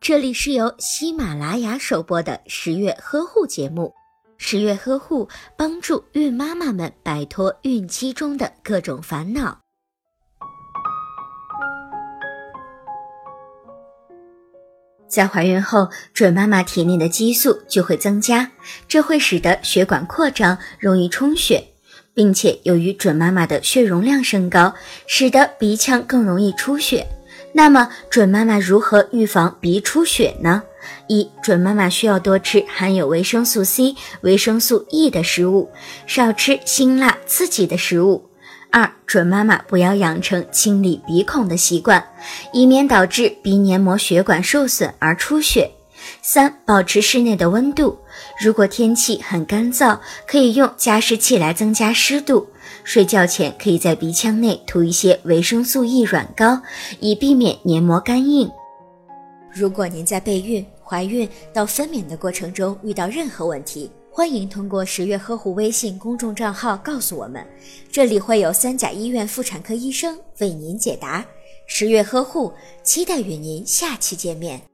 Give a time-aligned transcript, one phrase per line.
[0.00, 3.92] 这里是由喜马拉雅首播的十月呵护节目。
[4.36, 9.58] 十月呵护帮助孕妈妈们摆脱孕期中的各种烦恼。
[15.08, 18.50] 在怀孕后，准妈妈体内的激素就会增加，
[18.88, 21.68] 这会使得血管扩张，容易充血，
[22.12, 24.74] 并且由于准妈妈的血容量升高，
[25.06, 27.06] 使得鼻腔更容易出血。
[27.56, 30.64] 那么，准妈妈如何预防鼻出血呢？
[31.06, 35.70] 一、准妈妈需要多吃含有维生素 C、维生素 E 的食物，
[36.04, 38.28] 少吃辛辣刺激的食物。
[38.72, 42.04] 二、准妈妈不要养成清理鼻孔的习惯，
[42.52, 45.70] 以免导致鼻黏膜血管受损而出血。
[46.22, 47.98] 三、保持室内的温度，
[48.40, 52.48] 如果天气很干燥，可以用加湿器来增加湿度。
[52.82, 56.60] 睡觉前可以在鼻腔内涂一些维生素 E 软膏，
[57.00, 58.50] 以避免黏膜干硬。
[59.52, 67.46] 如果您在备孕、怀孕到分娩的过程中遇到任何问题，欢迎通过十月呵护微信公众账号告诉我们，
[67.90, 71.24] 这里会有三甲医院妇产科医生为您解答。
[71.66, 74.73] 十月呵护，期待与您下期见面。